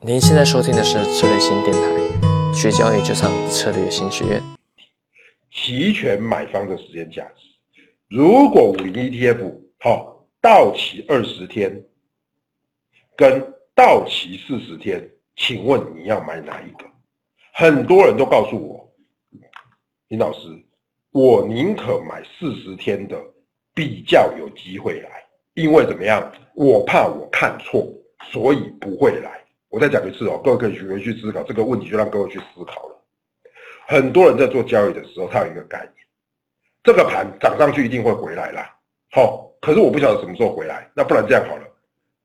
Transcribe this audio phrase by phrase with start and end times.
[0.00, 4.40] 您现在收听的是策略新电台，学交易就上策略新学院。
[5.50, 7.48] 期权买方的时间价值，
[8.08, 11.84] 如果五零 ETF 好到期二十天，
[13.16, 13.42] 跟
[13.74, 16.84] 到期四十天，请问你要买哪一个？
[17.52, 18.88] 很多人都告诉我，
[20.06, 20.38] 林老师，
[21.10, 23.20] 我宁可买四十天的，
[23.74, 25.24] 比较有机会来，
[25.54, 26.32] 因为怎么样？
[26.54, 27.84] 我怕我看错，
[28.30, 29.44] 所以不会来。
[29.68, 33.04] 我再讲一次哦，各位可以学会去思考这个问题，就让各位去思考了。
[33.86, 36.06] 很多人在做交易的时候，他有一个概念，
[36.82, 38.74] 这个盘涨上去一定会回来啦。
[39.10, 41.64] 好，可是我不晓得什么时候回来，那不然这样好了，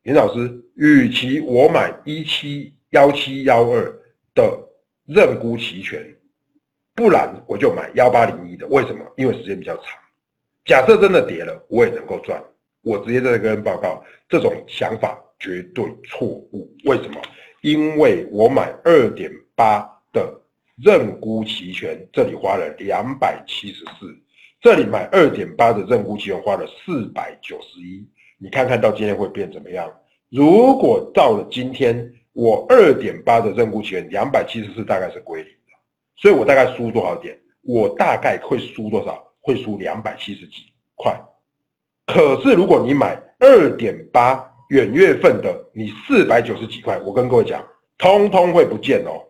[0.04, 3.94] 林老师，与其我买一七幺七幺二
[4.36, 4.60] 的
[5.06, 6.06] 认沽期权，
[6.96, 8.68] 不然我就买幺八零一的。
[8.68, 9.06] 为什么？
[9.16, 9.86] 因为时间比较长。
[10.66, 12.42] 假设真的跌了，我也能够赚。
[12.82, 16.70] 我直接在这跟报告，这种想法绝对错误。
[16.86, 17.22] 为什么？
[17.62, 19.80] 因为我买二点八
[20.12, 20.42] 的
[20.84, 24.16] 认沽期权，这里花了两百七十四，
[24.62, 28.06] 这里买二点八的认沽期权花了四百九十一。
[28.38, 29.90] 你看看到今天会变怎么样？
[30.30, 35.74] 如果到了今天，我二点八的认沽期权两百七十四大概是归零的，
[36.18, 37.40] 所以我大概输多少点？
[37.62, 39.24] 我大概会输多少？
[39.40, 41.18] 会输两百七十几块。
[42.06, 47.64] 可是如果你买二点八远月份的，你四百九十几块，我跟各位讲，
[48.00, 49.22] 通通会不见哦，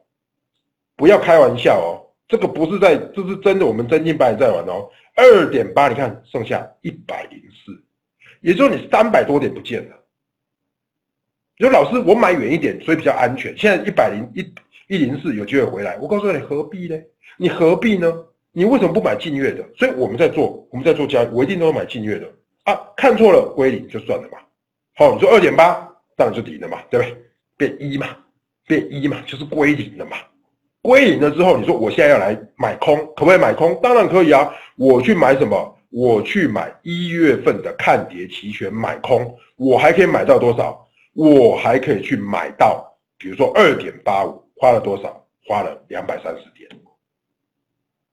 [0.96, 2.00] 不要开玩笑哦，
[2.30, 4.90] 这个不是在，这是真的，我们真金白银在玩哦。
[5.18, 7.78] 二点八，你看剩下一百零四，
[8.40, 9.96] 也就是你三百多点不见了。
[11.58, 13.54] 你说老师，我买远一点，所以比较安全。
[13.58, 16.98] 现在一百零一一零四有机会回来，我告诉你何必呢？
[17.36, 18.10] 你何必呢？
[18.54, 19.68] 你为什么不买近月的？
[19.78, 22.32] 所以我们在做，我们在做交易，我一定都会买近月的。
[22.64, 24.38] 啊，看错了归零就算了嘛。
[24.96, 25.74] 好，你说二点八，
[26.16, 27.18] 当然就底了嘛，对不对？
[27.58, 28.08] 变一嘛，
[28.68, 30.18] 变一嘛，就是归零了嘛。
[30.82, 33.80] 归零了之后，你说我现在要来买空，可不可以买空？
[33.82, 34.54] 当然可以啊。
[34.76, 35.78] 我去买什么？
[35.90, 40.88] 我去买一月份的看跌期权买空，我还可以买到多少？
[41.14, 42.84] 我还可以去买到，
[43.18, 45.24] 比如说二点八五，花了多少？
[45.46, 46.70] 花了两百三十点，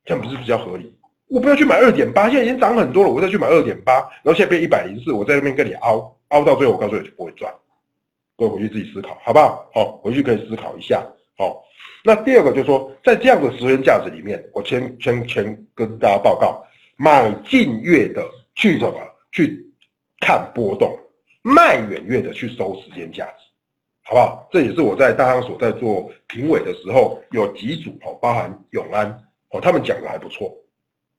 [0.04, 0.94] 这样不是比较合理？
[1.28, 3.10] 我不要去买二点八，现在已经涨很多了。
[3.10, 7.52] 我再去买二点八，然后现在变一百零四，我在那边跟你凹凹到最后，我告诉你就不会赚。
[8.36, 9.70] 各位回去自己思考，好不好？
[9.74, 11.06] 好，回去可以思考一下。
[11.36, 11.62] 好，
[12.04, 16.64] 那第二个就是说，在这样的时间价值里面，我先先先跟大家报告，
[16.96, 18.98] 买近月的去什么？
[19.32, 19.64] 去
[20.20, 20.98] 看波动，
[21.42, 23.44] 卖远月的去收时间价值，
[24.02, 24.48] 好不好？
[24.50, 29.06] 这也是我在大商所在做评委的时候，有几组哦，包含永安
[29.50, 30.52] 哦，他们讲的还不错。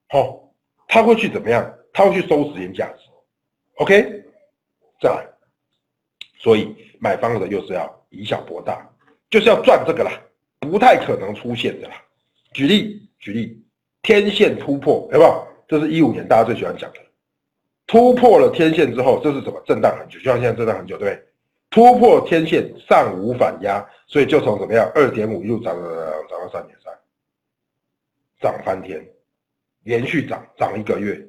[0.10, 0.42] 好，
[0.88, 1.74] 他会去怎么样？
[1.94, 3.04] 他会去收时间价值
[3.76, 4.24] ，OK，
[5.02, 5.28] 再来，
[6.38, 8.88] 所以买方的又是要以小博大，
[9.30, 10.12] 就是要赚这个啦，
[10.60, 11.96] 不太可能出现的啦。
[12.54, 13.66] 举例举例，
[14.04, 15.48] 天线突破，有没有？
[15.68, 17.00] 这是一五年大家最喜欢讲的，
[17.88, 19.60] 突破了天线之后，这是什么？
[19.66, 21.28] 震荡很久，就像现在震荡很久，对不对？
[21.72, 24.92] 突破天线上无反压，所以就从怎么样？
[24.94, 25.84] 二点五一路涨涨
[26.30, 26.94] 涨到三点三，
[28.40, 29.04] 涨翻天。
[29.84, 31.20] 连续涨涨一个月，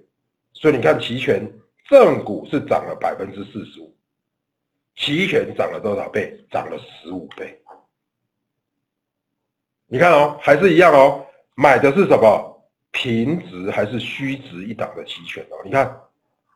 [0.53, 1.51] 所以你看期权
[1.89, 3.95] 正股是涨了百分之四十五，
[4.97, 6.45] 期权涨了多少倍？
[6.51, 7.61] 涨了十五倍。
[9.87, 12.49] 你看哦，还是一样哦，买的是什么？
[12.93, 15.57] 平值还是虚值一档的期权哦？
[15.65, 15.99] 你看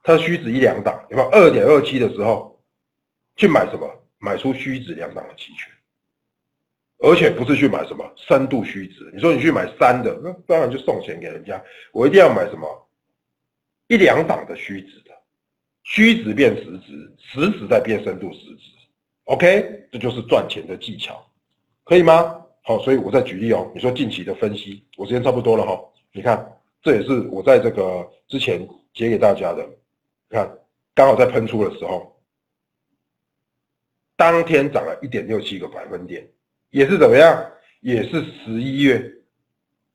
[0.03, 1.29] 它虚值一两档，有没有？
[1.31, 2.63] 二点二七的时候
[3.37, 3.91] 去买什么？
[4.19, 5.73] 买出虚值两档的期权。
[6.99, 11.63] 而且不是去买什么深度虚值，你说你去买三的，那当然就送钱给人家。
[11.93, 12.89] 我一定要买什么
[13.89, 15.03] 一两档的虚值，
[15.89, 18.63] 虚值变实值，实值再变深度实值。
[19.25, 21.25] OK，这就是赚钱的技巧，
[21.85, 22.43] 可以吗？
[22.63, 23.71] 好，所以我再举例哦。
[23.73, 25.81] 你说近期的分析，我时间差不多了哈。
[26.11, 26.45] 你看，
[26.83, 29.65] 这也是我在这个之前截给大家的。
[30.29, 30.59] 你看，
[30.93, 32.21] 刚好在喷出的时候，
[34.17, 36.29] 当天涨了一点六七个百分点。
[36.71, 37.53] 也是怎么样？
[37.81, 39.01] 也是十一月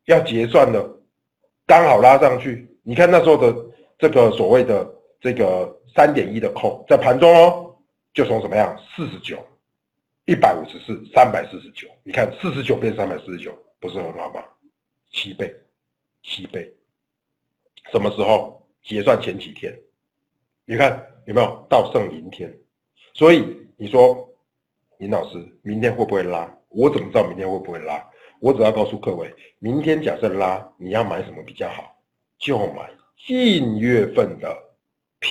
[0.06, 1.02] 要结算了，
[1.68, 2.66] 刚好拉上去。
[2.82, 3.54] 你看那时候的
[4.00, 4.90] 这个所谓的
[5.20, 7.76] 这个三点一的空，在盘中哦，
[8.14, 8.78] 就从什么样？
[8.96, 9.38] 四十九、
[10.26, 11.88] 一百五十四、三百四十九。
[12.04, 14.44] 你看四十九变三百四十九，不是很好吗？
[15.12, 15.54] 七倍，
[16.24, 16.74] 七倍。
[17.92, 19.78] 什么时候结算前几天？
[20.66, 22.54] 你看有没有到剩明天？
[23.14, 23.44] 所以
[23.78, 24.30] 你说
[25.00, 26.50] 林老师明天会不会拉？
[26.70, 28.02] 我怎么知道明天会不会拉？
[28.40, 31.96] 我只要告诉各位，明天假设拉，你要买什么比较好？
[32.38, 32.90] 就买
[33.28, 34.58] 近月份的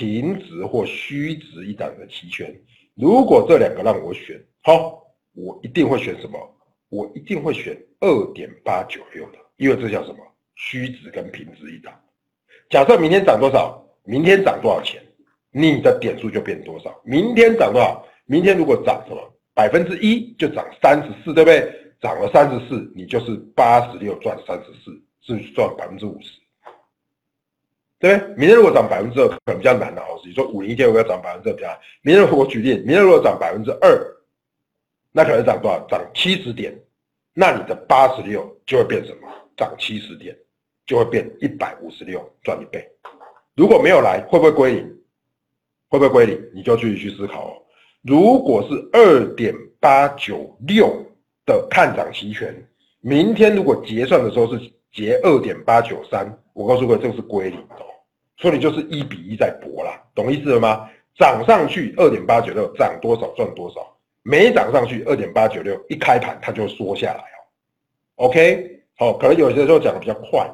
[0.01, 2.51] 平值或虚值一档的期权。
[2.95, 5.05] 如果这两个让我选，好，
[5.35, 6.39] 我一定会选什么？
[6.89, 10.19] 我一定会选二点八九六的，因为这叫什么？
[10.55, 11.93] 虚值跟平值一档。
[12.71, 15.03] 假设明天涨多少，明天涨多少钱，
[15.51, 16.99] 你的点数就变多少。
[17.05, 18.03] 明天涨多少？
[18.25, 19.21] 明天如果涨什么
[19.53, 21.71] 百分之一，就涨三十四，对不对？
[22.01, 26.41] 涨了三十四，你就是八十六赚三十四，是不是赚百分之五十？
[28.01, 28.35] 对不对？
[28.37, 30.19] 明天如果涨百分之二，可能比较难的哦。
[30.25, 31.79] 你说五零一天我要涨百分之二比较难。
[32.03, 34.17] 明天我举例，明天如果涨百分之二，
[35.13, 35.87] 那可能涨多少？
[35.87, 36.77] 涨七十点，
[37.35, 39.29] 那你的八十六就会变什么？
[39.57, 40.35] 涨七十点
[40.87, 42.89] 就会变一百五十六，赚一倍。
[43.55, 44.85] 如果没有来，会不会归零？
[45.89, 46.41] 会不会归零？
[46.55, 47.53] 你就自己去思考哦。
[48.03, 51.05] 如果是二点八九六
[51.45, 52.55] 的看涨期权，
[53.01, 57.77] 明天如果结算的时候是结二点八九三，我告诉各位，这个是归零的。
[58.37, 60.89] 所以你就是一比一在搏啦，懂意思了吗？
[61.19, 63.81] 涨上去二点八九六，涨多少赚多少；
[64.23, 68.27] 没涨上去二点八九六，一开盘它就缩下来哦。
[68.27, 70.51] OK，好，可能有些时候讲的比较快，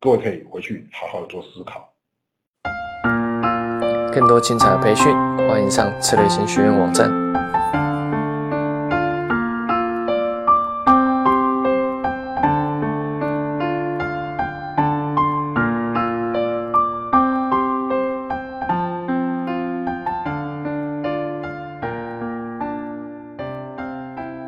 [0.00, 1.88] 各位可以回去好好做思考。
[4.12, 5.12] 更多精彩的培训，
[5.48, 7.23] 欢迎上策略型学院网站。